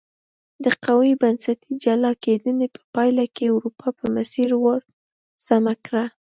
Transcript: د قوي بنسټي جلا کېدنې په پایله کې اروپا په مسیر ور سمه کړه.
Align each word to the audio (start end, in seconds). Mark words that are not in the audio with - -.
د 0.63 0.65
قوي 0.85 1.13
بنسټي 1.21 1.71
جلا 1.83 2.11
کېدنې 2.23 2.67
په 2.75 2.81
پایله 2.93 3.25
کې 3.35 3.45
اروپا 3.55 3.87
په 3.99 4.05
مسیر 4.15 4.49
ور 4.65 4.81
سمه 5.47 5.73
کړه. 5.85 6.05